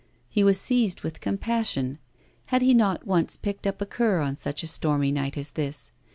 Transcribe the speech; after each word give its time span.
He 0.27 0.43
was 0.43 0.59
seized 0.59 1.01
with 1.01 1.21
compassion. 1.21 1.99
Had 2.47 2.63
he 2.63 2.73
not 2.73 3.05
once 3.05 3.37
picked 3.37 3.67
up 3.67 3.83
a 3.83 3.85
cur 3.85 4.19
on 4.19 4.35
such 4.35 4.63
a 4.63 4.67
stormy 4.67 5.11
night 5.11 5.37
as 5.37 5.51
this? 5.51 5.91